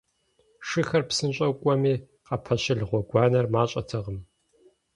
[0.67, 1.93] Шыхэр псынщӀэу кӀуэми,
[2.27, 4.17] къапэщылъ гъуэгуанэр мащӀэтэкъым.